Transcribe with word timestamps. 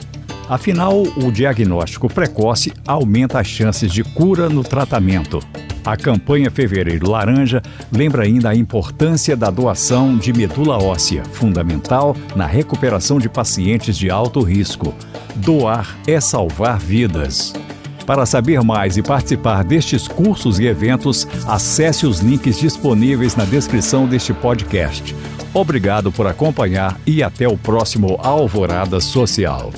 Afinal, 0.49 1.03
o 1.03 1.33
diagnóstico 1.33 2.09
precoce 2.09 2.73
aumenta 2.87 3.41
as 3.41 3.47
chances 3.47 3.91
de 3.91 4.05
cura 4.05 4.49
no 4.49 4.63
tratamento. 4.63 5.41
A 5.85 5.97
campanha 5.97 6.51
Fevereiro 6.51 7.11
Laranja 7.11 7.63
lembra 7.93 8.25
ainda 8.25 8.51
a 8.51 8.55
importância 8.55 9.37
da 9.37 9.51
doação 9.51 10.17
de 10.17 10.33
medula 10.33 10.83
óssea, 10.83 11.23
fundamental 11.33 12.17
na 12.35 12.47
recuperação 12.47 13.19
de 13.19 13.29
pacientes 13.29 13.97
de 13.97 14.11
alto 14.11 14.41
risco. 14.41 14.95
Doar 15.37 15.97
é 16.07 16.21
salvar 16.21 16.79
vidas. 16.79 17.53
Para 18.07 18.27
saber 18.27 18.63
mais 18.63 18.97
e 18.97 19.03
participar 19.03 19.65
destes 19.65 20.07
cursos 20.07 20.59
e 20.59 20.67
eventos, 20.67 21.27
acesse 21.47 22.07
os 22.07 22.21
links 22.21 22.59
disponíveis 22.59 23.35
na 23.35 23.45
descrição 23.45 24.07
deste 24.07 24.33
podcast. 24.35 25.15
Obrigado 25.55 26.13
por 26.13 26.27
acompanhar 26.27 26.99
e 27.07 27.23
até 27.23 27.49
o 27.49 27.57
próximo 27.57 28.19
Alvorada 28.21 29.01
Social. 29.01 29.73